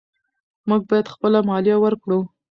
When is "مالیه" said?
1.49-1.77